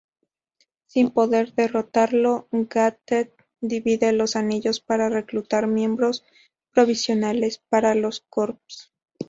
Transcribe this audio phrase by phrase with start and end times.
[0.87, 6.25] Sin poder derrotarlo, Ganthet divide los anillos para reclutar miembros
[6.73, 8.89] provisionales para los Corps.